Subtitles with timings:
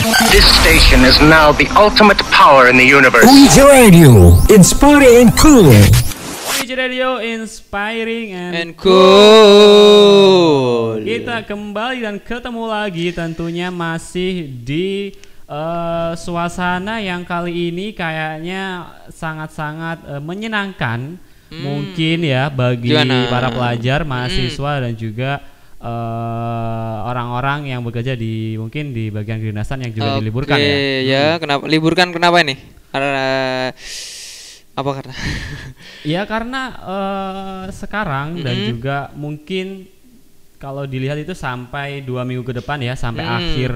[0.00, 3.28] This station is now the ultimate power in the universe.
[3.28, 5.76] Ouija Radio, inspiring and cool.
[6.56, 8.96] Ouija Radio inspiring and, And cool.
[11.04, 15.12] Kita kembali dan ketemu lagi tentunya masih di
[15.44, 21.20] eh, suasana yang kali ini kayaknya sangat-sangat eh, menyenangkan
[21.52, 23.28] mungkin ya bagi Gimana?
[23.28, 25.44] para pelajar, mahasiswa dan juga
[25.80, 30.68] eh, orang-orang yang bekerja di mungkin di bagian kedinasan yang juga diliburkan Oke,
[31.02, 31.02] ya.
[31.02, 31.24] ya.
[31.40, 32.54] kenapa liburkan kenapa ini?
[32.90, 33.26] Karena
[34.70, 35.14] apa karena?
[36.14, 38.70] Ya karena eh, sekarang dan Mm-hmm.
[38.70, 39.84] juga mungkin
[40.56, 43.36] kalau dilihat itu sampai dua minggu ke depan ya sampai Mm.
[43.36, 43.70] akhir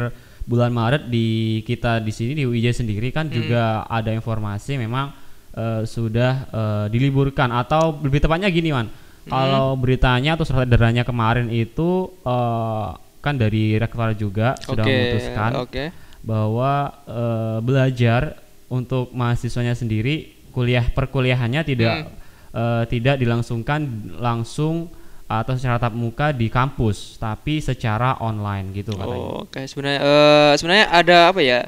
[0.45, 3.35] bulan Maret di kita di sini di UIJ sendiri kan Mm.
[3.35, 5.13] juga ada informasi memang
[5.55, 8.89] eh, sudah eh, diliburkan atau lebih tepatnya gini man.
[9.27, 12.89] Kalau beritanya atau surat edarannya kemarin itu eh,
[13.25, 15.85] kan dari rektor juga sudah Oke, memutuskan Oke.
[16.21, 16.73] bahwa
[17.09, 18.37] eh, belajar
[18.69, 22.13] untuk mahasiswanya sendiri kuliah perkuliahannya tidak Hmm.
[22.55, 23.81] eh, tidak dilangsungkan
[24.21, 24.89] langsung
[25.25, 29.25] atau secara tatap muka di kampus tapi secara online gitu katanya.
[29.25, 31.61] Oh, Oke, sebenarnya eh, sebenarnya ada apa ya?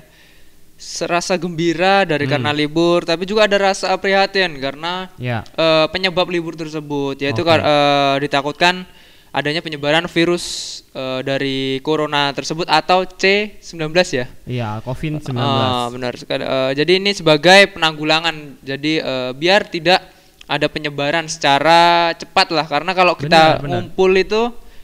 [0.77, 2.37] Serasa gembira dari Hmm.
[2.37, 5.41] karena libur, tapi juga ada rasa prihatin karena Ya.
[5.49, 7.49] eh, penyebab libur tersebut yaitu Oke.
[7.49, 8.85] kar- eh, ditakutkan
[9.33, 10.45] adanya penyebaran virus
[10.93, 14.27] eh, dari corona tersebut atau C19 ya.
[14.45, 15.33] Iya, COVID-19.
[15.35, 16.41] Ah, benar sekali.
[16.41, 18.33] Eh, jadi ini sebagai penanggulangan.
[18.61, 20.01] Jadi eh, biar tidak
[20.45, 23.73] ada penyebaran secara cepat lah karena kalau kita Benar, benar.
[23.81, 24.43] ngumpul itu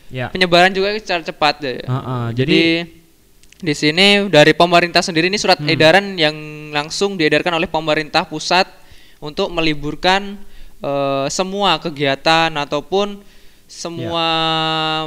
[0.09, 0.29] ya.
[0.29, 1.73] penyebaran juga secara cepat ya.
[1.81, 3.02] Heeh, jadi, jadi-
[3.62, 5.70] di sini dari pemerintah sendiri ini surat Hmm.
[5.70, 6.34] edaran yang
[6.74, 8.66] langsung diedarkan oleh pemerintah pusat
[9.22, 10.34] untuk meliburkan
[10.82, 13.22] eh, semua kegiatan ataupun
[13.70, 14.27] semua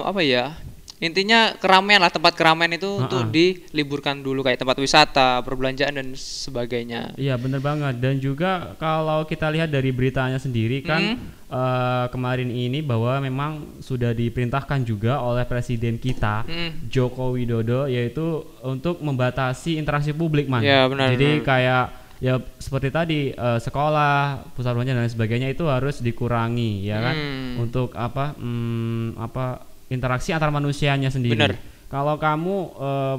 [0.07, 0.55] apa ya
[1.03, 7.11] intinya keramaian lah tempat keramaian itu untuk diliburkan dulu kayak tempat wisata perbelanjaan dan sebagainya.
[7.19, 7.99] Iya bener banget.
[7.99, 11.19] Dan juga kalau kita lihat dari beritanya sendiri kan
[11.55, 16.83] eh, kemarin ini bahwa memang sudah diperintahkan juga oleh presiden kita Hmm.
[16.85, 20.59] Joko Widodo yaitu untuk membatasi interaksi publik man.
[20.59, 21.47] Ya, benar, Jadi benar.
[21.47, 21.85] kayak
[22.17, 24.15] ya seperti tadi eh, sekolah
[24.51, 27.53] pusat perbelanjaan dan sebagainya itu harus dikurangi ya kan Hmm.
[27.61, 29.45] untuk apa hmm, apa
[29.87, 31.35] interaksi antar manusianya sendiri.
[31.37, 31.55] Benar.
[31.85, 33.17] Kalau kamu eh,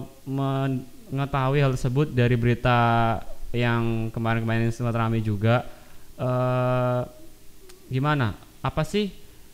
[1.11, 2.79] mengetahui hal tersebut dari berita
[3.55, 5.65] yang kemarin-kemarin sempat ramai juga,
[6.19, 7.01] eh,
[7.87, 8.35] gimana?
[8.61, 9.11] Apa sih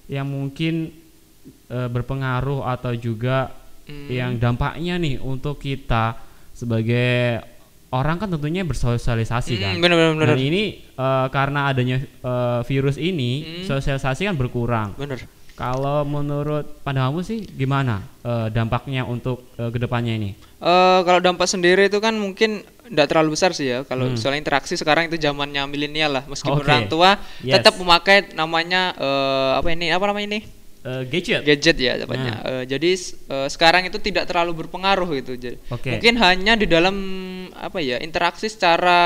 [0.06, 0.90] yang mungkin
[1.68, 3.50] eh, berpengaruh atau juga
[3.82, 4.06] Hmm.
[4.06, 6.14] yang dampaknya nih untuk kita
[6.54, 7.42] sebagai
[7.90, 9.74] orang kan tentunya bersosialisasi kan.
[9.74, 10.28] Hmm, benar, benar, benar.
[10.32, 13.64] Dan ini eh, karena adanya eh, virus ini, Hmm.
[13.66, 14.94] sosialisasi kan berkurang.
[14.94, 20.30] bener Kalau menurut pandanganmu sih gimana eh, dampaknya untuk eh, ke depannya ini?
[20.62, 23.82] Eh, kalau dampak sendiri itu kan mungkin tidak terlalu besar sih ya.
[23.82, 24.20] Kalau Hmm.
[24.20, 26.24] soalnya interaksi sekarang itu zamannya milenial lah.
[26.28, 26.68] Meskipun Oke.
[26.68, 27.56] orang tua Yes.
[27.56, 29.88] tetap memakai namanya eh, apa ini?
[29.88, 30.40] Apa namanya ini?
[30.82, 31.40] Eh, gadget.
[31.46, 32.34] Gadget ya tepatnya.
[32.42, 35.32] Eh, jadi s- eh, sekarang itu tidak terlalu berpengaruh gitu.
[35.34, 35.88] Jadi Oke.
[35.88, 36.96] mungkin hanya di dalam
[37.54, 39.00] apa ya interaksi secara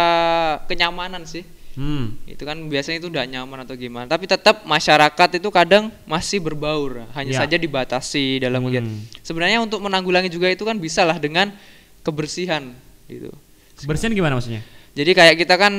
[0.66, 1.44] kenyamanan sih.
[1.76, 2.16] Hmm.
[2.24, 4.08] Itu kan biasanya itu udah nyaman atau gimana.
[4.08, 7.04] Tapi tetap masyarakat itu kadang masih berbaur.
[7.12, 7.40] Hanya Ya.
[7.44, 8.72] saja dibatasi dalam Hmm.
[8.72, 8.96] kegiatan.
[9.20, 11.52] Sebenarnya untuk menanggulangi juga itu kan bisa lah dengan
[12.00, 12.72] kebersihan
[13.06, 13.28] gitu.
[13.76, 14.64] Kebersihan gimana maksudnya?
[14.96, 15.72] Jadi kayak kita kan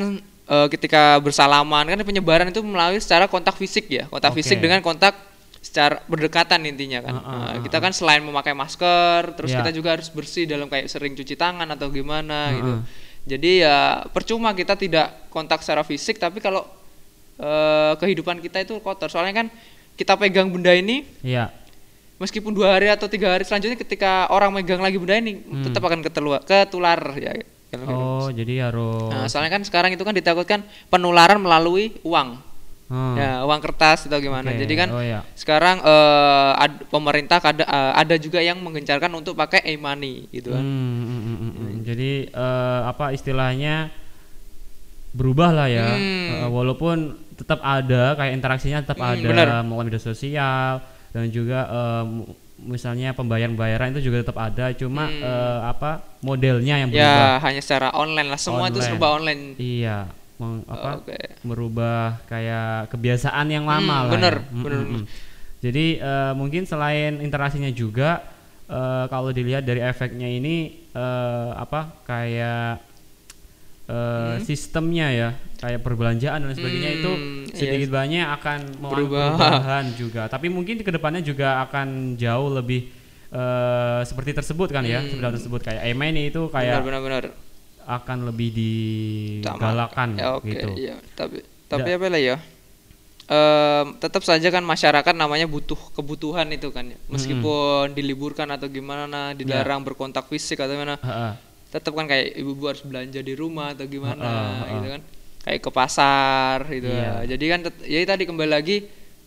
[0.47, 4.40] eh, ketika bersalaman kan penyebaran itu melalui secara kontak fisik ya, kontak Oke.
[4.40, 5.18] fisik dengan kontak
[5.58, 7.13] secara berdekatan intinya kan.
[7.13, 9.59] Ah, ah, Nah, ah, kita kan selain memakai masker, terus Ya.
[9.59, 12.72] kita juga harus bersih dalam kayak sering cuci tangan atau gimana Ah, gitu.
[12.72, 12.81] ah.
[13.28, 16.63] Jadi ya percuma kita tidak kontak secara fisik, tapi kalau
[17.38, 19.12] eh, kehidupan kita itu kotor.
[19.12, 19.47] Soalnya kan
[19.94, 21.53] kita pegang benda ini Iya.
[22.18, 25.62] meskipun dua hari atau tiga hari selanjutnya ketika orang megang lagi benda ini Hmm.
[25.62, 27.38] tetap akan keteluar, ketular ya.
[27.76, 32.40] Oh, jadi harus Nah, soalnya kan sekarang itu kan ditakutkan penularan melalui uang.
[32.88, 33.20] Hmm.
[33.20, 34.48] Ya, uang kertas atau gimana.
[34.48, 35.20] Oke, Jadi kan oh ya.
[35.36, 40.64] sekarang eh, ad- pemerintah kada, eh, ada juga yang menggencarkan untuk pakai e-money gitu kan.
[40.64, 41.72] Hmm, hmm, hmm, hmm, hmm.
[41.84, 43.92] Jadi eh, apa istilahnya
[45.12, 46.00] berubah lah ya.
[46.00, 46.48] Hmm.
[46.48, 46.98] Eh, walaupun
[47.36, 50.80] tetap ada kayak interaksinya tetap Hmm, ada melalui media sosial
[51.12, 51.68] dan juga
[52.08, 55.21] mu- misalnya pembayaran-pembayaran itu juga tetap ada cuma Hmm.
[55.21, 57.30] eh, apa modelnya yang berubah.
[57.30, 58.38] Ya, hanya secara online lah.
[58.38, 58.89] Semua itu Online.
[58.89, 59.44] serba online.
[59.56, 59.98] Iya,
[60.36, 61.18] meng- apa Oke.
[61.42, 64.12] merubah kayak kebiasaan yang lama Hmm, lah.
[64.12, 64.51] bener, ya.
[64.57, 65.06] Bener, mm, mm.
[65.57, 68.21] Jadi eh, mungkin selain interaksinya juga
[68.65, 70.56] eh, kalau dilihat dari efeknya ini
[70.92, 72.81] eh, apa kayak
[73.88, 80.30] eh, sistemnya ya kayak perbelanjaan dan sebagainya itu Hmm, sedikit banyak akan perubahan juga.
[80.30, 82.92] Tapi mungkin ke depannya juga akan jauh lebih
[83.28, 87.01] eh, seperti tersebut kan ya, seperti hal tersebut kayak Ema ini itu kayak benar benar
[87.01, 87.24] benar
[87.88, 90.69] akan lebih digalakan ya, oke gitu.
[90.75, 90.95] iya.
[91.16, 92.38] tapi tapi apa lah ya
[93.28, 96.95] Em, tetap saja kan masyarakat namanya butuh kebutuhan itu kan ya.
[97.12, 99.44] meskipun diliburkan atau gimana nah, Ya.
[99.44, 101.31] dilarang berkontak fisik atau gimana Heeh.
[101.68, 104.72] Tetap kan kayak ibu-ibu harus belanja di rumah atau gimana Heeh, heeh.
[104.74, 105.02] gitu kan
[105.42, 107.14] kayak ke pasar gitu Iya.
[107.28, 108.78] jadi kan ya tadi kembali lagi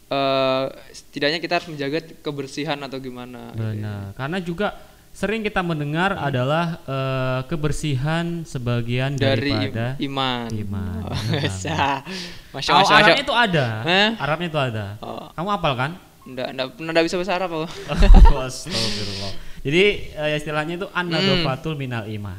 [0.06, 3.62] eh setidaknya kita harus menjaga kebersihan atau gimana gitu.
[3.62, 4.10] Benar.
[4.12, 4.68] Karena juga
[5.10, 11.00] sering kita mendengar adalah eh, kebersihan sebagian dari im- daripada iman iman.
[11.06, 11.14] Oh.
[11.46, 12.02] Masya,
[12.50, 12.94] masya, masya.
[12.96, 13.66] Arabnya itu ada.
[13.86, 14.08] Hah?
[14.18, 14.86] Arabnya itu ada.
[14.98, 15.30] Oh.
[15.30, 15.90] Kamu hafal kan?
[16.20, 17.66] Nggak, nggak, nggak bisa bahasa Arab aku.
[18.50, 19.32] Astagfirullah.
[19.60, 20.98] Jadi eh, istilahnya itu Hmm.
[20.98, 22.38] an-nadhafatul minal iman.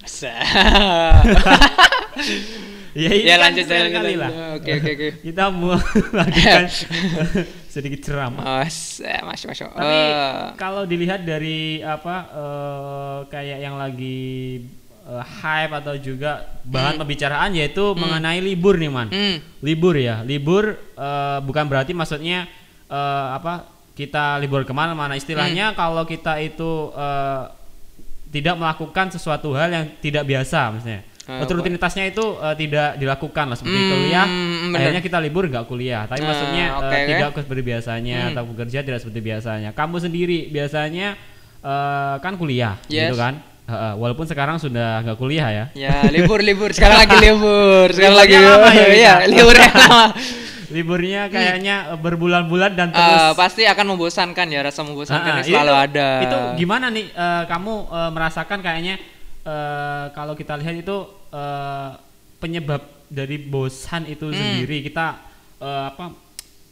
[2.90, 4.18] Ya, ya kan lanjut lanjut.
[4.18, 4.30] lah.
[4.58, 5.08] Oke oke oke.
[5.30, 5.78] Kita mau
[6.10, 6.66] lakukan
[7.72, 8.42] sedikit ceramah.
[8.42, 9.64] Oh, se- masya masya.
[9.70, 14.18] Tapi Eh, kalau dilihat dari apa eh, kayak yang lagi
[15.06, 19.06] eh, hype atau juga bahan pembicaraan yaitu mengenai libur nih man.
[19.06, 22.50] hmm, Libur ya, libur eh, bukan berarti maksudnya
[22.90, 23.70] eh, apa
[24.00, 25.12] kita libur ke mana-mana.
[25.12, 27.42] Istilahnya kalau kita itu eh,
[28.30, 31.02] tidak melakukan sesuatu hal yang tidak biasa, misalnya.
[31.26, 34.26] Eh, Atau rutinitasnya itu eh, tidak dilakukan lah seperti Hmm, kuliah.
[34.26, 34.76] bener.
[34.80, 37.06] Akhirnya kita libur nggak kuliah, tapi Nah, maksudnya eh, oke, oke.
[37.06, 38.30] tidak seperti biasanya Hmm.
[38.32, 39.70] atau bekerja tidak seperti biasanya.
[39.70, 41.08] Kamu sendiri biasanya
[41.60, 43.12] eh, kan kuliah, Yes.
[43.12, 43.34] gitu kan?
[43.66, 45.64] Heeh, walaupun sekarang sudah nggak kuliah ya.
[45.76, 46.72] ya libur libur.
[46.74, 47.86] Sekarang lagi libur.
[47.88, 50.04] Sekarang lagi lama ya, Iya liburnya lama.
[50.70, 55.50] Liburnya kayaknya eh, berbulan-bulan dan Eh, terus pasti akan membosankan ya rasa membosankan Ah, ini
[55.50, 56.08] selalu itu- ada.
[56.22, 58.94] Itu gimana nih eh, kamu eh, merasakan kayaknya
[59.42, 60.96] eh, kalau kita lihat itu
[61.30, 61.90] eh,
[62.38, 64.38] penyebab dari bosan itu Hmm.
[64.38, 65.18] sendiri kita
[65.58, 66.14] eh, apa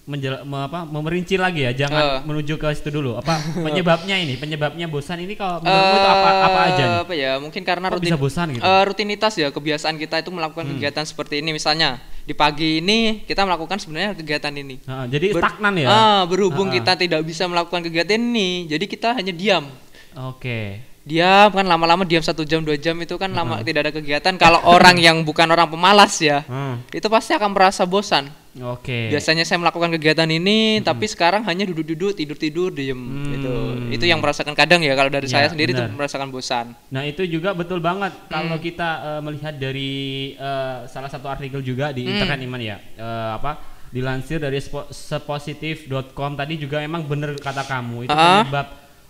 [0.08, 2.20] menjel, me- apa memerinci lagi ya jangan Eh.
[2.25, 6.60] menuju ke situ dulu apa penyebabnya ini penyebabnya bosan ini kalau menurutmu itu apa apa
[6.66, 7.32] aja nih Apa ya?
[7.37, 8.62] Mungkin karena Kok rutin, bisa bosan gitu?
[8.62, 10.72] eh, rutinitas ya kebiasaan kita itu melakukan Hmm.
[10.75, 11.52] kegiatan seperti ini.
[11.52, 14.81] Misalnya di pagi ini kita melakukan sebenarnya kegiatan ini.
[14.81, 16.76] Heeh, jadi Ber- stagnan ya Ah, berhubung Ah, ah.
[16.78, 19.69] kita tidak bisa melakukan kegiatan ini, jadi kita hanya diam.
[20.14, 20.60] oke
[21.08, 24.37] Diam kan lama-lama diam satu jam dua jam itu kan lama tidak ada kegiatan.
[24.37, 28.28] Kalau orang yang bukan orang pemalas ya, Hmm, itu pasti akan merasa bosan.
[28.55, 32.99] oke Biasanya saya melakukan kegiatan ini, tapi sekarang hanya duduk-duduk, tidur-tidur, diem
[33.31, 33.55] gitu.
[33.88, 36.76] Itu yang merasakan kadang ya kalau dari Ya, saya sendiri itu merasakan bosan.
[36.88, 38.28] Nah itu juga betul banget Hmm.
[38.28, 39.90] kalau kita eh, melihat dari
[40.34, 42.12] eh, salah satu artikel juga di Hmm.
[42.12, 44.60] internet Iman ya Eh, apa dilansir dari
[44.90, 48.44] sepositif.com tadi juga emang bener kata kamu itu Ah.
[48.44, 48.66] penyebab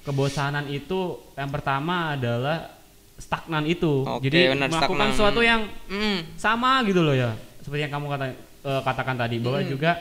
[0.08, 1.00] kebosanan itu
[1.34, 2.72] yang pertama adalah
[3.14, 5.10] stagnan itu Oke, jadi benar, melakukan stagnan.
[5.12, 6.18] sesuatu yang Mm.
[6.34, 8.26] sama gitu loh ya seperti yang kamu kata
[8.64, 10.00] eh, katakan tadi bahwa juga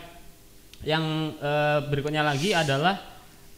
[0.81, 1.04] yang
[1.36, 2.95] eh, berikutnya lagi adalah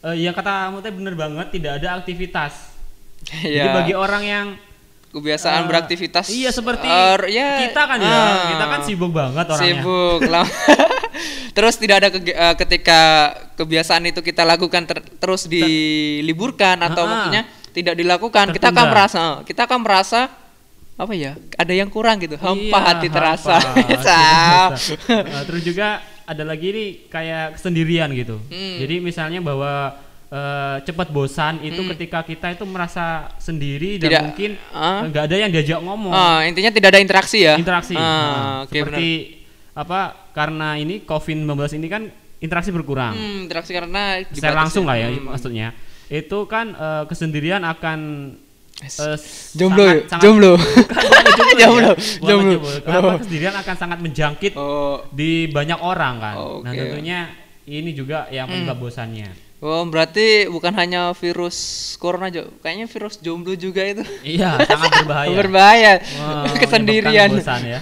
[0.02, 2.72] eh, yang kata kamu tadi bener banget tidak ada aktivitas
[3.44, 4.46] jadi Ya, bagi orang yang
[5.10, 6.26] kebiasaan eh, beraktivitas.
[6.30, 9.82] Iya seperti er, ya, kita kan ya, ah, kita kan sibuk banget orangnya.
[9.82, 10.20] Sibuk.
[11.50, 13.00] Terus tidak ada kegi- eh, ketika
[13.54, 18.92] kebiasaan itu kita lakukan ter- terus diliburkan atau Ah, maksudnya tidak dilakukan, kita akan Tertunda.
[18.92, 20.20] merasa kita akan merasa
[20.94, 21.32] apa ya?
[21.54, 22.36] Ada yang kurang gitu.
[22.36, 23.56] Hampa Iya, hati terasa.
[23.56, 24.18] hampa, terasa.
[25.32, 25.88] Nah, terus juga
[26.22, 28.36] ada lagi nih kayak kesendirian gitu.
[28.46, 28.76] Hmm.
[28.78, 29.96] Jadi misalnya bahwa
[30.28, 34.10] eh, cepat bosan itu ketika kita itu merasa sendiri dan Hmm.
[34.10, 35.02] Tidak, mungkin ah.
[35.02, 36.12] nggak ada yang diajak ngomong.
[36.12, 37.56] Ah, intinya tidak ada interaksi ya.
[37.56, 37.94] interaksi.
[37.94, 39.08] Ah, Nah, oke, seperti
[39.72, 40.00] apa
[40.32, 41.46] karena ini COVID-19
[41.76, 42.02] ini kan
[42.38, 43.12] interaksi berkurang.
[43.12, 45.28] Hmm, interaksi karena Secara langsung lah ya Hmm.
[45.28, 45.76] maksudnya.
[46.06, 47.98] Itu kan eh, kesendirian akan
[48.80, 49.16] eh,
[49.54, 50.52] Jomblo, sangat- sangat- jomblo.
[51.60, 52.58] Jomblo, Jomblo, ya.
[52.80, 53.10] Bukan jomblo.
[53.20, 56.34] kesendirian akan sangat menjangkit Oh, di banyak orang kan.
[56.64, 56.78] Nah, Oke.
[56.78, 57.28] tentunya
[57.66, 59.49] ini juga yang penyebab bosannya.
[59.60, 61.56] Oh, berarti bukan hanya virus
[62.00, 64.00] corona aja, kayaknya virus jomblo juga itu.
[64.24, 65.36] Iya, sangat berbahaya.
[65.36, 65.92] Berbahaya.
[66.16, 67.28] Wah, Kesendirian.
[67.28, 67.78] bosan ya.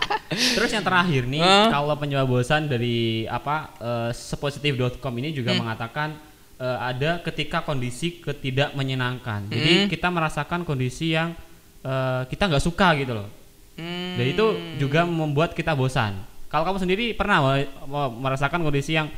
[0.56, 1.66] Terus yang terakhir nih, Hah?
[1.74, 5.66] kalau penyebab bosan dari apa eh, sepositif.com ini juga Hmm.
[5.66, 6.14] mengatakan
[6.56, 9.50] eh, ada ketika kondisi ketidak menyenangkan.
[9.50, 9.88] Jadi Hmm.
[9.90, 11.34] kita merasakan kondisi yang
[11.82, 13.26] eh, kita nggak suka gitu loh.
[13.74, 14.14] Hmm.
[14.14, 14.46] Dan itu
[14.78, 16.16] juga membuat kita bosan.
[16.46, 17.66] Kalau kamu sendiri pernah
[18.14, 19.10] merasakan kondisi yang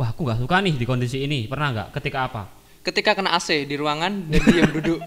[0.00, 1.88] wah aku nggak suka nih di kondisi ini, pernah nggak?
[1.92, 2.42] Ketika apa?
[2.80, 5.04] Ketika kena AC di ruangan dan diam duduk.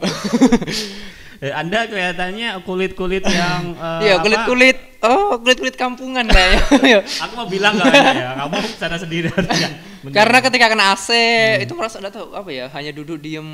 [1.44, 3.74] Eh, anda kelihatannya kulit-kulit yang
[4.06, 4.78] eh, Iya, kulit-kulit.
[5.02, 7.02] Oh, kulit-kulit kampungan kayaknya.
[7.26, 9.82] Aku mau bilang ada ya, kamu sana sendiri harusnya.
[10.14, 11.10] Karena ketika kena AC
[11.60, 13.50] itu merasa enggak tahu apa ya, hanya duduk diem.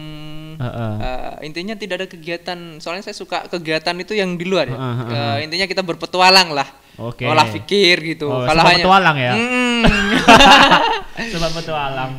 [0.59, 0.93] Heeh.
[1.01, 2.77] Eh, intinya tidak ada kegiatan.
[2.83, 4.75] Soalnya saya suka kegiatan itu yang di luar ya.
[4.77, 6.67] Heeh, heeh, Eh, intinya kita berpetualang lah.
[6.99, 7.23] Oke.
[7.23, 8.27] Olah pikir gitu.
[8.27, 9.33] Oh, Kalau hanya petualang ya?
[9.33, 9.83] Hmm.
[11.33, 12.11] Sebab petualang.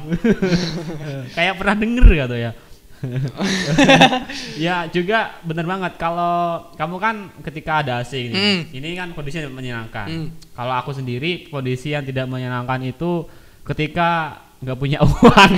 [1.36, 2.52] Kayak pernah denger gak tuh ya?
[4.60, 7.16] ya juga bener banget kalau kamu kan
[7.48, 8.60] ketika ada AC ini, Hmm.
[8.76, 10.06] ini kan kondisi yang menyenangkan.
[10.08, 10.28] Hmm.
[10.52, 13.24] Kalau aku sendiri kondisi yang tidak menyenangkan itu
[13.64, 15.52] ketika nggak punya uang.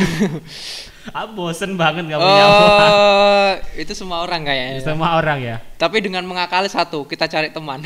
[1.11, 2.93] aku bosen banget nggak punya uang.
[2.95, 4.79] Oh, itu semua orang kayaknya.
[4.79, 5.57] Semua orang ya.
[5.75, 7.83] Tapi dengan mengakali satu, kita cari teman.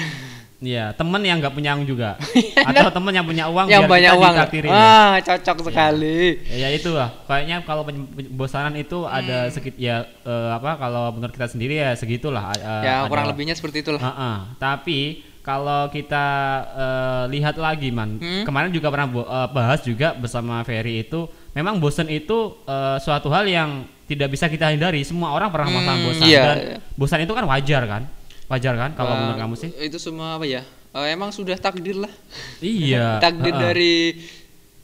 [0.56, 2.16] Iya, temen yang nggak punya uang juga,
[2.68, 4.32] atau temen yang punya uang yang biar banyak kita uang.
[4.32, 4.80] ditraktirin ya.
[4.80, 6.20] Ah, cocok sekali.
[6.48, 7.12] Ya itu lah.
[7.24, 7.82] Kayaknya kalau
[8.30, 9.12] bosanan itu Hmm.
[9.12, 12.52] ada sekit ya eh, apa kalau menurut kita sendiri ya segitulah.
[12.52, 14.00] eh, ya, ada- kurang lebihnya seperti itulah.
[14.00, 14.36] Heeh.
[14.56, 15.00] Tapi
[15.40, 16.24] kalau kita
[16.72, 18.42] eh, lihat lagi man, Hmm?
[18.42, 22.34] kemarin juga pernah eh, bahas juga bersama Ferry itu, memang bosan itu
[22.64, 25.02] eh, suatu hal yang tidak bisa kita hindari.
[25.02, 26.76] Semua orang pernah merasakan Hmm, bosan iya, dan iya.
[26.92, 28.02] bosan itu kan wajar kan,
[28.46, 29.70] wajar kan kalau Eh, menurut kamu sih?
[29.80, 30.62] Itu semua apa ya?
[30.92, 32.12] Eh, emang sudah takdir lah.
[32.58, 33.18] Iya.
[33.24, 33.62] takdir heeh.
[33.62, 33.94] dari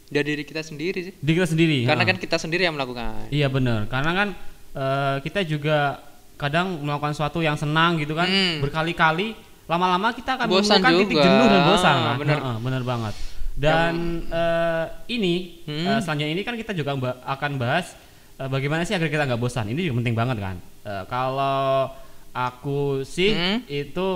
[0.06, 1.14] dari diri kita sendiri sih.
[1.14, 1.78] Diri kita sendiri.
[1.82, 2.10] Karena heeh.
[2.10, 3.28] kan kita sendiri yang melakukan.
[3.28, 4.28] Iya benar, karena kan
[4.72, 6.00] eh, kita juga
[6.34, 8.58] kadang melakukan sesuatu yang senang gitu kan, Hmm.
[8.58, 11.24] berkali-kali, lama-lama kita akan Bosan menemukan titik juga.
[11.24, 12.16] jenuh dan bosan Ah, kan.
[12.18, 12.36] benar.
[12.36, 13.14] Heeh, benar banget.
[13.54, 13.94] Dan
[14.26, 15.86] eh, ini Hmm.
[15.86, 16.92] eh, selanjutnya ini kan kita juga
[17.22, 17.94] akan bahas
[18.34, 19.64] eh, bagaimana sih agar kita nggak bosan.
[19.66, 20.56] Ini juga penting banget kan.
[20.82, 21.88] Eh, kalau
[22.32, 23.58] aku sih Hmm.
[23.66, 24.08] itu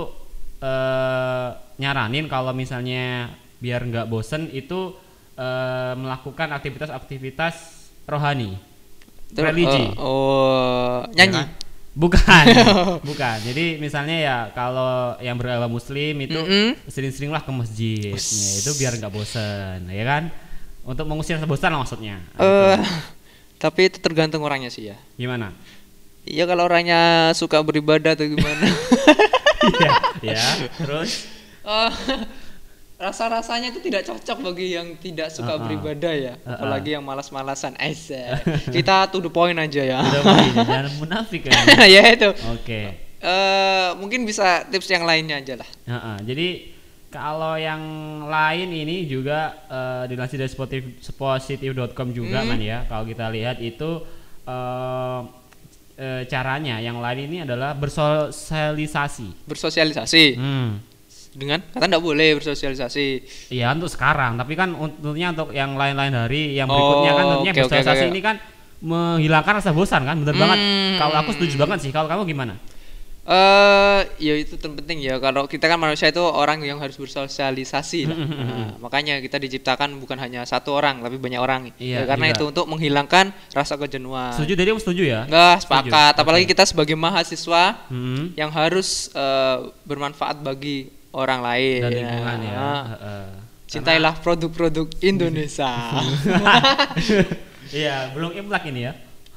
[0.58, 4.96] eh, nyaranin kalau misalnya biar nggak bosen itu
[5.34, 7.54] eh, melakukan aktivitas-aktivitas
[8.04, 8.56] rohani
[9.32, 11.36] religi eh, oh, nyanyi.
[11.36, 11.48] Ya kan?
[11.92, 12.44] bukan
[13.08, 16.76] bukan jadi misalnya ya kalau yang beragama muslim itu Mm-mm.
[16.86, 20.28] sering-seringlah ke masjid Ya, itu biar nggak bosen ya kan
[20.84, 22.84] untuk mengusir rasa bosan lah maksudnya Gitu.
[23.56, 24.96] tapi itu tergantung orangnya sih ya.
[25.16, 25.56] gimana
[26.26, 27.00] Iya kalau orangnya
[27.32, 28.66] suka beribadah atau gimana.
[29.66, 29.90] Iya,
[30.22, 30.44] ya
[30.76, 31.26] terus
[31.60, 31.90] Eh,
[32.96, 35.64] rasa-rasanya itu tidak cocok bagi yang tidak suka Uh-uh.
[35.66, 36.54] beribadah ya, Uh-uh.
[36.54, 37.74] apalagi yang malas-malasan.
[37.74, 38.40] Aisyah.
[38.66, 39.98] Kita to the point aja ya.
[40.54, 42.30] jangan munafik ya ya itu.
[42.30, 42.80] oke
[43.16, 45.66] Eh, mungkin bisa tips yang lainnya aja lah.
[45.84, 46.48] Heeh, jadi
[47.08, 47.80] kalau yang
[48.22, 50.52] lain ini juga eh, dilansir dari
[51.10, 52.48] positif.com juga Hmm.
[52.48, 52.86] man ya.
[52.86, 54.04] Kalau kita lihat itu
[54.46, 55.20] eh,
[55.96, 59.48] eh, caranya yang lain ini adalah bersosialisasi.
[59.48, 60.24] Bersosialisasi.
[60.36, 60.80] Hmm.
[61.36, 63.06] Dengan kata enggak boleh bersosialisasi.
[63.52, 67.52] Iya untuk sekarang, tapi kan untuknya untuk yang lain-lain hari, yang Oh, berikutnya kan tentunya
[67.52, 68.12] oke, oke, bersosialisasi oke.
[68.12, 68.36] ini kan
[68.76, 70.58] menghilangkan rasa bosan kan, bener banget.
[70.60, 70.96] Hmm.
[71.00, 71.90] Kalau aku setuju banget sih.
[71.92, 72.56] Kalau kamu gimana?
[73.26, 75.18] Eh, ya itu terpenting ya.
[75.18, 78.06] Kalau kita kan manusia itu orang yang harus bersosialisasi.
[78.06, 78.14] lah.
[78.16, 81.74] Nah, makanya kita diciptakan bukan hanya satu orang, tapi banyak orang.
[81.74, 82.36] Iya, Ya, karena juga.
[82.38, 84.30] itu untuk menghilangkan rasa kejenuhan.
[84.30, 85.20] Setuju dari kamu setuju ya?
[85.26, 85.90] Enggak, Setuju.
[85.90, 86.14] sepakat.
[86.16, 86.52] Apalagi Oke.
[86.54, 88.30] kita sebagai mahasiswa Hmm.
[88.34, 91.80] yang harus eh, bermanfaat bagi orang lain.
[91.82, 92.54] dan lingkungan ya.
[92.54, 93.26] Nah, Heeh.
[93.66, 95.66] Cintailah produk-produk Indonesia.
[97.66, 98.94] Iya, belum imlek ini ya.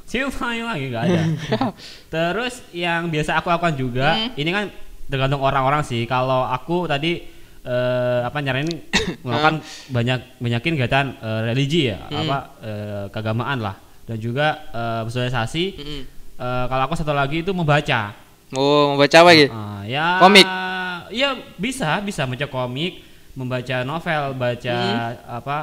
[0.09, 1.21] Cium lagi nggak ada.
[2.13, 4.33] Terus yang biasa aku lakukan juga, Hmm.
[4.33, 4.65] ini kan
[5.05, 6.03] tergantung orang-orang sih.
[6.03, 7.21] Kalau aku tadi
[7.59, 8.73] eh, apa nyaranin
[9.23, 12.25] melakukan banyak banyakin kegiatan eh, religi ya, Hmm.
[12.25, 15.65] apa eh, keagamaan lah, dan juga eh, bersosialisasi.
[15.77, 16.01] Mm-mm.
[16.39, 18.15] Eh, kalau aku satu lagi itu membaca.
[18.49, 19.53] Oh, membaca apa gitu?
[19.53, 20.47] Ah, ya Komik?
[21.09, 25.37] Ya bisa, bisa baca komik, membaca novel, baca Hmm.
[25.37, 25.57] apa?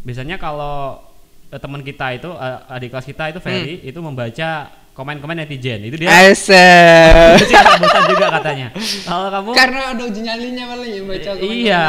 [0.00, 1.00] Biasanya kalau
[1.48, 3.88] eh, teman kita itu eh, adik kelas kita itu Ferry Hmm.
[3.88, 4.48] itu membaca
[4.92, 5.80] komen-komen netizen.
[5.82, 7.36] Itu dia Aisyah.
[7.38, 8.68] sih nggak bosan juga katanya.
[9.02, 11.52] Kalau kamu Karena ada uji nyalinya paling ya baca komen-komen.
[11.54, 11.84] iya.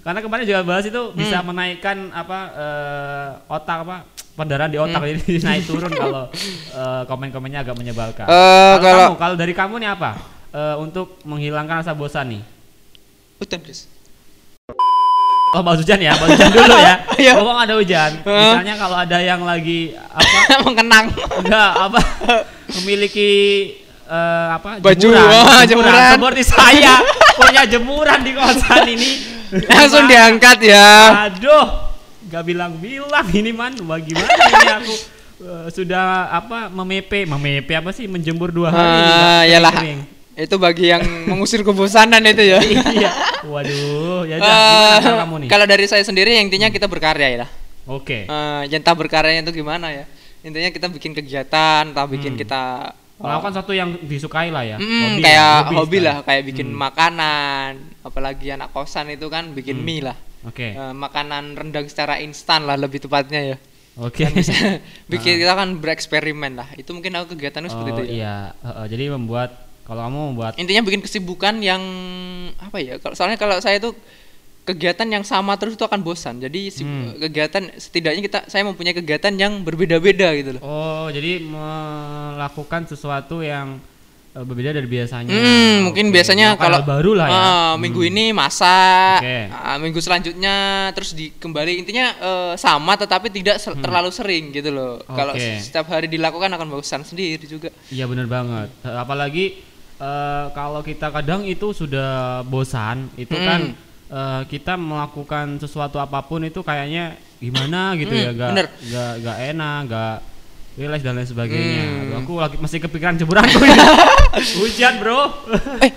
[0.00, 1.46] Karena kemarin juga bahas itu bisa Hmm.
[1.50, 3.96] menaikkan apa eh, otak apa
[4.32, 5.08] pendarahan di otak Hmm.
[5.10, 6.28] jadi naik turun kalau
[6.70, 8.22] eh, komen-komennya agak menyebalkan.
[8.22, 10.10] Eh, kalau kalau- kamu, kalau dari kamu nih apa?
[10.52, 12.42] Eh, untuk menghilangkan rasa bosan nih.
[13.36, 13.88] Hutan, please.
[15.48, 16.94] Oh, Bang hujan ya, Bang hujan dulu ya.
[17.22, 17.32] Iya.
[17.38, 18.10] Ngomong ada hujan.
[18.20, 21.06] Misalnya kalau ada yang lagi apa Mengenang.
[21.38, 22.00] enggak apa
[22.76, 23.30] memiliki
[24.04, 25.94] eh, apa Baju, jemuran, ah, jemuran.
[26.12, 26.94] seperti saya
[27.34, 29.10] punya jemuran di kosan ini
[29.64, 30.10] Langsung Gimana?
[30.10, 30.88] diangkat ya.
[31.30, 31.66] aduh
[32.26, 34.94] nggak bilang-bilang ini man bagaimana ini aku
[35.40, 39.72] eh, sudah apa memepe memepe apa sih menjemur dua hari Ah, nggak yalah.
[39.72, 40.00] kering-kering.
[40.36, 42.60] Itu bagi yang mengusir kebosanan itu ya.
[42.92, 43.10] iya
[43.42, 47.46] waduh ya Eh, kalau kamu nih kalau dari saya sendiri intinya kita berkarya ya.
[47.84, 50.04] oke Eh, entah berkaryanya itu gimana ya.
[50.40, 52.38] Intinya kita bikin kegiatan, entah bikin Hmm.
[52.38, 52.62] kita
[53.16, 56.22] melakukan sesuatu yang disukai lah ya Mm, Hobi kayak ya, hobi, lah, istilahnya.
[56.22, 56.78] kayak bikin Hmm.
[56.78, 57.70] makanan,
[58.02, 59.86] apalagi anak kosan itu kan bikin Hmm.
[59.88, 60.16] mie lah.
[60.44, 63.56] oke Eh, makanan rendang secara instan lah lebih tepatnya ya.
[63.96, 64.52] oke Kan bisa
[65.08, 66.68] bikin kita kan bereksperimen lah.
[66.74, 68.12] Itu mungkin aku kegiatannya seperti Oh, itu ya.
[68.12, 71.80] iya Heeh, jadi membuat kalau kamu membuat Intinya bikin kesibukan yang
[72.58, 72.98] apa ya?
[72.98, 73.94] Kalau soalnya kalau saya tuh
[74.62, 76.36] kegiatan yang sama terus itu akan bosan.
[76.36, 77.14] Jadi Hmm.
[77.20, 80.60] kegiatan setidaknya kita saya mempunyai kegiatan yang berbeda-beda gitu loh.
[80.60, 83.78] Oh, jadi melakukan sesuatu yang
[84.32, 85.30] eh, berbeda dari biasanya.
[85.30, 87.38] Hmm, mungkin Oke, biasanya melakukan kalau baru lah ya.
[87.38, 89.38] Ah, minggu ini masak, Oke.
[89.48, 90.54] ah, minggu selanjutnya
[90.92, 95.00] terus di kembali intinya eh, sama tetapi tidak se- terlalu sering gitu loh.
[95.06, 95.40] Kalau Hmm.
[95.40, 95.62] Oke.
[95.62, 97.70] setiap hari dilakukan akan bosan sendiri juga.
[97.88, 98.68] Iya benar banget.
[98.82, 99.44] Eh, Apalagi
[99.98, 102.10] eh, kalau kita kadang itu sudah
[102.42, 103.44] bosan, itu Hmm.
[103.44, 103.60] kan
[104.06, 108.66] eh, kita melakukan sesuatu apa pun itu kayaknya gimana gitu ya, Hmm, gak, bener.
[108.86, 110.16] gak, gak enak, gak
[110.76, 111.82] relax dan lain sebagainya.
[111.82, 112.00] Hmm.
[112.06, 113.76] Aduh, aku lagi masih kepikiran jemuranku ini.
[114.60, 115.20] Hujan bro.
[115.80, 115.92] Eh,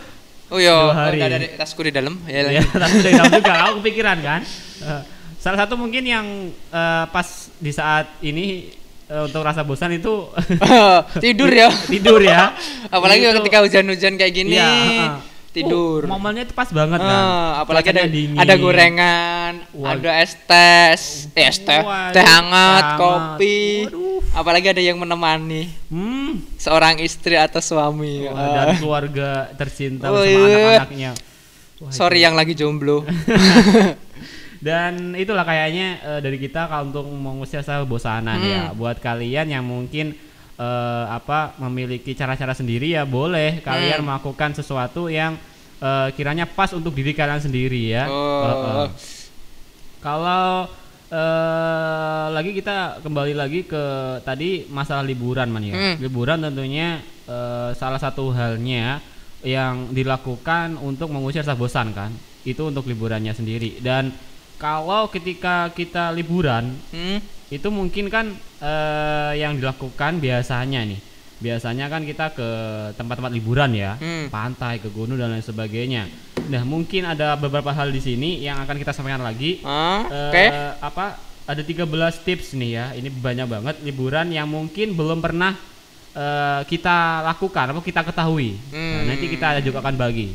[0.47, 1.19] oh iya, oh, hari.
[1.19, 2.15] udah ada di- tasku di dalam.
[2.25, 4.41] Ya, ya, tapi dari dalam juga aku kepikiran kan.
[4.79, 5.01] Eh,
[5.37, 8.71] salah satu mungkin yang eh, pas di saat ini
[9.09, 10.29] untuk rasa bosan itu
[11.23, 11.73] tidur ya.
[11.93, 12.53] tidur ya.
[12.87, 15.09] Apalagi Itu- ketika hujan-hujan kayak gini, Iya, heeh.
[15.49, 16.05] tidur.
[16.05, 17.09] Oh, momennya itu pas banget kan.
[17.25, 18.37] Ah, apalagi ada dingin.
[18.37, 19.97] ada gorengan, Wah.
[19.97, 21.01] ada es tes,
[21.33, 21.81] eh, es teh,
[22.13, 23.89] teh hangat, kopi.
[23.89, 24.21] Waduh.
[24.29, 26.45] Apalagi ada yang menemani Hmm.
[26.55, 28.29] seorang istri atau suami.
[28.29, 28.53] Wah, Ah.
[28.69, 30.45] dan keluarga tercinta Oh, bersama iya.
[30.45, 31.11] anak-anaknya.
[31.89, 33.01] Sorry yang lagi jomblo.
[34.59, 38.47] Dan itulah kayaknya eh, dari kita kalau untuk mengusir rasa bosanan Hmm.
[38.47, 38.61] ya.
[38.75, 40.11] Buat kalian yang mungkin
[40.59, 44.07] eh, apa memiliki cara-cara sendiri ya boleh kalian Hmm.
[44.11, 45.39] melakukan sesuatu yang
[45.79, 48.11] eh, kiranya pas untuk diri kalian sendiri ya.
[48.11, 48.43] Oh.
[48.43, 48.89] Eh, eh.
[49.99, 50.67] Kalau
[51.09, 53.83] eh, lagi kita kembali lagi ke
[54.21, 55.75] tadi masalah liburan man ya.
[55.75, 55.95] Hmm.
[56.03, 58.99] Liburan tentunya eh, salah satu halnya
[59.39, 62.11] yang dilakukan untuk mengusir rasa bosan kan.
[62.43, 64.11] Itu untuk liburannya sendiri dan
[64.59, 67.17] kalau ketika kita liburan Hmm?
[67.49, 70.99] itu mungkin kan eh, yang dilakukan biasanya nih
[71.39, 72.49] biasanya kan kita ke
[72.93, 74.27] tempat-tempat liburan ya Hmm.
[74.27, 76.05] pantai ke gunung dan lain sebagainya
[76.45, 80.45] nah mungkin ada beberapa hal di sini yang akan kita sampaikan lagi Ah, Eh, Oke.
[80.81, 81.05] apa
[81.45, 81.87] ada 13
[82.21, 85.55] tips nih ya ini banyak banget liburan yang mungkin belum pernah
[86.11, 89.07] eh, kita lakukan atau kita ketahui Nah, Hmm.
[89.07, 90.33] nanti kita juga akan bagi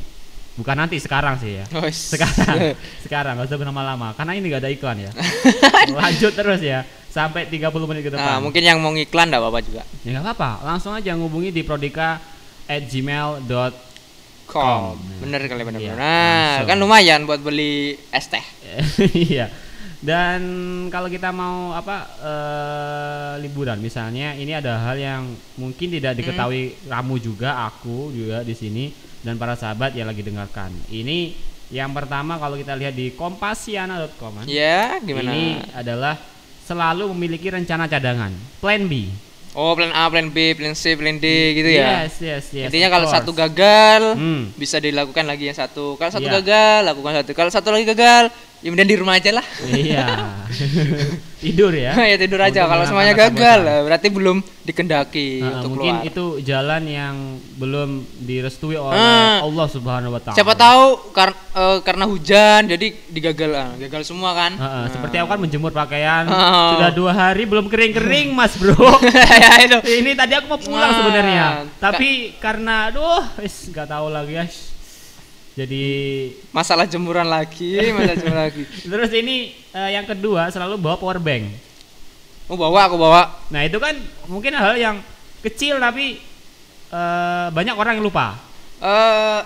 [0.55, 4.71] bukan nanti sekarang sih ya Oh, sekarang sekarang nggak usah berlama-lama karena ini nggak ada
[4.71, 5.11] iklan ya
[6.01, 9.61] lanjut terus ya sampai 30 menit ke depan Nah, mungkin yang mau ngiklan enggak apa-apa
[9.63, 9.83] juga.
[10.03, 12.19] ya nggak apa-apa langsung aja ngubungi di prodika
[12.65, 13.71] at gmail.com.
[15.21, 15.79] Bener kali bener.
[15.79, 16.01] Iya, bener.
[16.01, 16.67] Nah, langsung.
[16.67, 18.43] kan lumayan buat beli es teh.
[19.31, 19.47] iya
[20.05, 20.41] dan
[20.93, 25.23] kalau kita mau apa eh, liburan misalnya ini ada hal yang
[25.57, 28.93] mungkin tidak diketahui kamu juga aku juga di sini
[29.25, 31.33] dan para sahabat yang lagi dengarkan ini
[31.69, 35.33] yang pertama kalau kita lihat di kompasiana.com kan, Ya, gimana?
[35.33, 36.21] ini adalah
[36.61, 39.09] selalu memiliki rencana cadangan plan B
[39.55, 41.23] Oh, plan A, plan B, plan C, plan D
[41.55, 42.03] gitu ya.
[42.03, 43.23] yes yes yes Intinya kalau course.
[43.23, 44.51] satu gagal, Hmm.
[44.53, 45.95] bisa dilakukan lagi yang satu.
[45.95, 46.43] Kalau satu Iya.
[46.43, 47.31] gagal, lakukan satu.
[47.33, 48.35] Kalau satu lagi gagal,
[48.65, 49.45] ya kemudian di rumah aja lah.
[49.69, 50.41] iya
[51.45, 52.65] tidur ya ya tidur aja.
[52.65, 56.09] Kalau semuanya gagal, berarti belum dikendaki Nah, untuk mungkin keluar.
[56.09, 57.15] itu jalan yang
[57.55, 59.45] belum direstui oleh Ah.
[59.45, 60.33] Allah Subhanahu wa taala.
[60.33, 64.57] Siapa tahu kar- eh, karena hujan jadi digagal, ah, gagal semua kan?
[64.57, 66.73] Heeh, seperti aku kan menjemur pakaian Oh.
[66.75, 68.73] sudah dua hari belum kering-kering Mas Bro.
[69.45, 69.79] ya itu.
[70.01, 71.47] Ini tadi aku mau pulang Nah, sebenarnya,
[71.77, 74.73] tapi karena aduh, wis nggak tahu lagi guys.
[75.55, 75.87] Jadi
[76.51, 78.63] Masalah jemuran lagi, masalah jemuran lagi.
[78.91, 79.37] terus ini
[79.71, 81.47] eh, yang kedua selalu bawa power bank.
[82.47, 83.23] Oh bawa aku bawa.
[83.49, 83.95] Nah itu kan
[84.27, 84.97] mungkin hal yang
[85.41, 86.19] kecil tapi
[86.91, 88.35] eh, banyak orang yang lupa.
[88.79, 89.41] Eh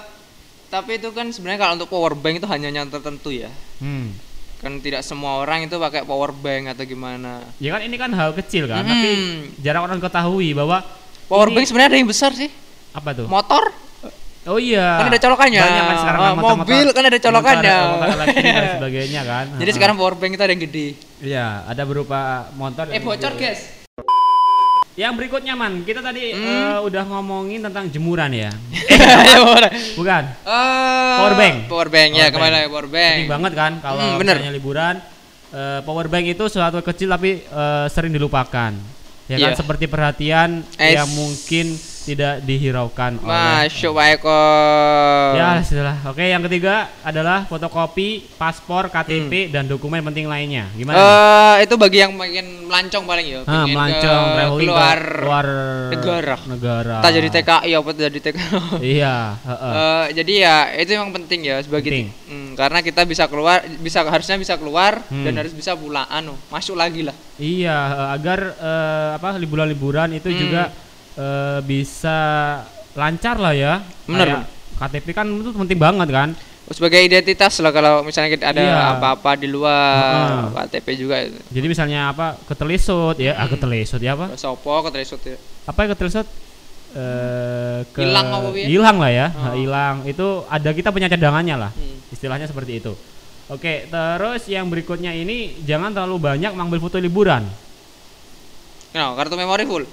[0.68, 3.48] tapi itu kan sebenarnya kalau untuk power bank itu hanya yang tertentu ya.
[3.80, 4.12] Hmm.
[4.58, 7.40] Kan tidak semua orang itu pakai power bank atau gimana.
[7.56, 8.90] Ya kan ini kan hal kecil kan, Hmm.
[8.90, 9.10] tapi
[9.60, 10.82] jarang orang ketahui bahwa
[11.24, 12.48] Power ini- bank sebenarnya ada yang besar sih.
[12.90, 13.28] apa tuh?
[13.28, 13.70] Motor
[14.48, 14.96] Oh iya.
[14.96, 15.60] Kan ada colokannya.
[15.60, 17.76] Banyak kan sekarang Oh, mobil kan ada colokannya.
[17.76, 19.44] motor- motor dan sebagainya kan.
[19.60, 20.86] Jadi sekarang power bank itu ada yang gede.
[21.20, 22.18] Iya, ada berupa
[22.54, 22.88] motor.
[22.88, 23.60] Eh bocor juga- guys.
[24.94, 26.42] Yang berikutnya man, kita tadi Hmm.
[26.42, 28.50] eh, udah ngomongin tentang jemuran ya.
[29.22, 29.70] Ayo, boleh.
[29.94, 30.22] Bukan.
[30.42, 31.54] Eh, Power bank.
[31.68, 32.54] Power bank ya Power bank.
[32.56, 33.14] ya power bank.
[33.14, 34.94] Penting banget kan kalau Hmm, misalnya liburan
[35.48, 38.72] eh, power bank itu sesuatu kecil tapi eh, sering dilupakan.
[39.28, 39.56] Ya kan Iya.
[39.56, 44.22] seperti perhatian yang mungkin tidak dihiraukan oleh Masuk baik
[45.34, 45.96] Ya sudah.
[46.06, 50.68] Oke, yang ketiga adalah fotokopi, paspor, KTP dan dokumen penting lainnya.
[50.72, 50.96] Gimana?
[50.96, 51.06] Hmm.
[51.58, 53.40] Eh itu bagi yang pengen melancong paling ya.
[53.42, 55.46] Ah, pengen melancong, ke traveling keluar luar
[55.90, 56.36] negara.
[56.46, 56.96] negara.
[57.00, 58.58] Tak jadi TKI apa jadi TKI.
[58.80, 59.72] Iya, heeh.
[59.72, 62.08] Eh, jadi ya itu yang penting ya sebagai Penting.
[62.28, 65.24] Hmm, karena kita bisa keluar bisa harusnya bisa keluar Hmm.
[65.24, 70.28] dan harus bisa pulang anu masuk lagi lah Iya, eh, agar eh, apa liburan-liburan itu
[70.28, 70.38] Hmm.
[70.38, 70.62] juga
[71.18, 72.18] eh, bisa
[72.94, 73.82] lancar lah ya.
[74.06, 74.46] Kayak
[74.78, 76.30] KTP kan itu penting banget kan.
[76.68, 78.76] sebagai identitas lah kalau misalnya kita ada Iya.
[78.92, 80.68] apa-apa di luar Heeh.
[80.68, 81.40] KTP juga itu.
[81.48, 83.56] Jadi misalnya apa ketelisut ya, ah Hmm.
[83.56, 84.36] ketelisut ya apa?
[84.36, 85.40] Sopo keterisut ya.
[85.64, 86.28] Apa yang ketelisut?
[86.92, 88.68] Eh ke Hilang apa, Wi?
[88.68, 89.56] Hilang lah ya, Oh.
[89.56, 90.04] hilang.
[90.04, 91.72] Itu ada kita punya cadangannya lah.
[91.72, 92.04] Hmm.
[92.12, 92.92] Istilahnya seperti itu.
[93.48, 97.48] Oke, terus yang berikutnya ini jangan terlalu banyak mengambil foto liburan.
[98.92, 99.84] Nah, kartu memori full.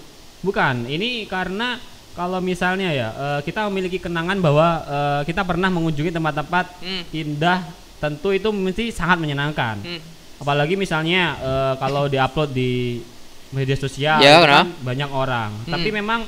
[0.45, 1.81] Bukan, ini karena
[2.13, 7.03] kalau misalnya ya eh, kita memiliki kenangan bahwa eh, kita pernah mengunjungi tempat-tempat Hmm.
[7.11, 7.65] indah,
[7.97, 9.81] tentu itu mesti sangat menyenangkan.
[9.81, 9.99] Hmm.
[10.37, 13.01] Apalagi misalnya eh, kalau diupload di
[13.49, 15.49] media sosial Ya, kan banyak orang.
[15.65, 15.73] Hmm.
[15.73, 16.23] Tapi memang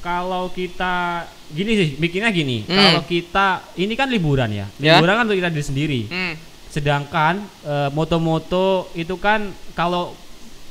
[0.00, 2.66] kalau kita gini sih, bikinnya gini.
[2.66, 2.74] Hmm.
[2.74, 3.46] Kalau kita
[3.78, 4.66] ini kan liburan ya.
[4.82, 4.98] Ya.
[4.98, 6.00] Liburan kan untuk kita diri sendiri.
[6.10, 6.34] Hmm.
[6.70, 7.34] Sedangkan
[7.90, 10.14] moto-moto itu kan kalau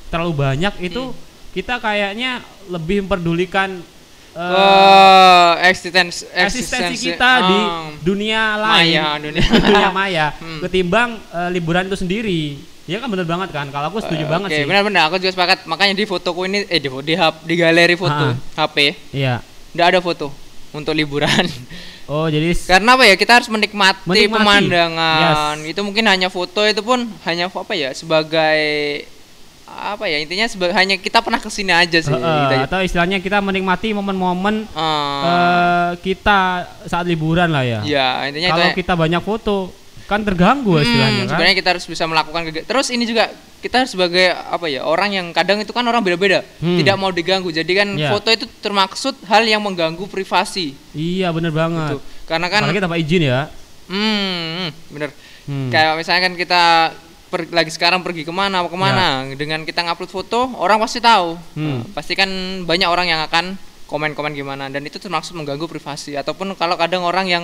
[0.09, 1.28] terlalu banyak itu Hmm.
[1.49, 3.81] Kita kayaknya lebih memperdulikan
[4.31, 7.89] eh, Eh, eksistensi eksistensi kita di Oh.
[7.99, 9.43] dunia lain, Maya, dunia.
[9.65, 10.61] dunia maya, Hmm.
[10.61, 12.41] ketimbang eh, liburan itu sendiri.
[12.85, 13.69] Ya kan bener banget kan?
[13.69, 14.65] Kalau aku setuju Eh, banget Oke, sih.
[14.65, 15.65] benar-benar aku juga sepakat.
[15.65, 18.65] Makanya di fotoku ini eh di di, di galeri foto Ah.
[18.65, 19.41] HP Iya.
[19.73, 20.33] enggak ada foto
[20.71, 21.45] untuk liburan.
[22.09, 23.13] Oh jadi Karena apa ya?
[23.13, 24.33] Kita harus menikmati, Menikmati.
[24.33, 25.61] pemandangan.
[25.61, 27.93] Itu mungkin hanya foto itu pun hanya apa ya?
[27.93, 28.57] Sebagai
[29.71, 30.17] apa ya?
[30.17, 32.09] Intinya hanya kita pernah ke sini aja sih.
[32.09, 32.53] eh, eh, gitu.
[32.65, 36.39] atau istilahnya kita menikmati momen-momen Ah, eh, kita
[36.83, 37.79] saat liburan lah ya.
[37.81, 38.77] ya intinya Kalau itu.
[38.77, 39.71] kita banyak foto
[40.05, 41.29] kan terganggu Hmm, istilahnya kan.
[41.29, 43.29] sebenarnya kita harus bisa melakukan terus ini juga
[43.59, 46.75] kita sebagai apa ya orang yang kadang itu kan orang beda-beda Hmm.
[46.75, 48.09] tidak mau diganggu jadi kan Ya.
[48.09, 51.93] foto itu termaksud hal yang mengganggu privasi Iya bener banget.
[51.93, 53.53] gitu karena kan Apalagi tanpa izin ya.
[53.85, 55.09] hmm, hmm, bener
[55.45, 55.69] Hmm.
[55.69, 56.63] kayak misalnya kan kita
[57.29, 60.99] per- lagi sekarang pergi ke mana mau ke mana dengan kita ngupload foto orang pasti
[60.99, 61.61] tahu Ya.
[61.61, 61.79] Hmm.
[61.79, 62.29] Eh, pasti kan
[62.63, 63.53] banyak orang yang akan
[63.85, 67.43] komen-komen gimana dan itu termaksud mengganggu privasi ataupun kalau kadang orang yang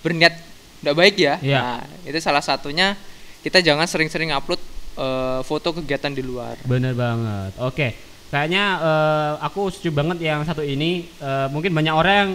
[0.00, 0.36] berniat
[0.78, 1.58] tidak baik ya Iya.
[1.58, 2.96] nah itu salah satunya
[3.40, 4.60] kita jangan sering-sering upload
[4.94, 7.52] eh, foto kegiatan di luar Bener banget.
[7.58, 7.92] Oke,
[8.28, 11.08] kayaknya eh, aku setuju banget yang satu ini.
[11.14, 12.30] Eh, mungkin banyak orang yang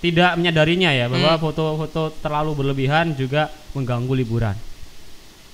[0.00, 1.42] tidak menyadarinya ya bahwa Hmm.
[1.42, 4.56] foto-foto terlalu berlebihan juga mengganggu liburan.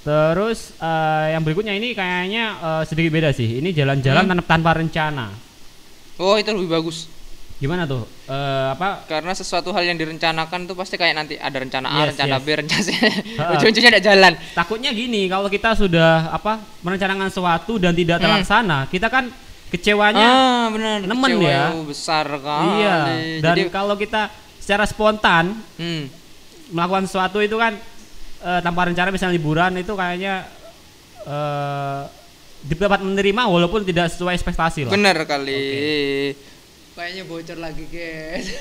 [0.07, 3.59] Terus eh, yang berikutnya ini kayaknya eh, sedikit beda sih.
[3.59, 4.31] Ini jalan-jalan Hmm.
[4.33, 5.27] tanpa, tanpa rencana.
[6.16, 7.12] oh itu lebih bagus
[7.57, 8.05] Gimana tuh?
[8.25, 9.05] Eh, apa?
[9.05, 12.45] karena sesuatu hal yang direncanakan tuh pasti kayak nanti ada rencana A, Yes, rencana yes.
[12.45, 12.88] B, rencana C.
[13.57, 14.33] Ujung-ujungnya tidak jalan.
[14.53, 18.25] Takutnya gini, kalau kita sudah apa merencanakan sesuatu dan tidak Hmm.
[18.29, 19.33] terlaksana, kita kan
[19.66, 20.97] kecewanya ah, benar.
[21.03, 21.64] nemen Kecewa ya.
[21.83, 22.69] besar kali.
[22.77, 22.97] Iya.
[23.40, 26.03] Dan Jadi, kalau kita secara spontan hmm,
[26.71, 27.73] melakukan sesuatu itu kan
[28.46, 30.46] eh, tanpa rencana misalnya liburan itu kayaknya
[31.26, 32.02] eh
[32.66, 34.92] dapat menerima walaupun tidak sesuai ekspektasi lah.
[34.94, 36.35] benar kali.
[36.96, 38.56] Kayaknya bocor lagi, guys.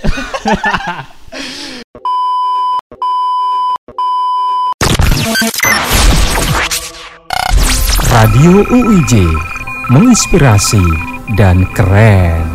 [8.11, 9.13] Radio UIJ
[9.91, 10.83] menginspirasi
[11.39, 12.54] dan keren.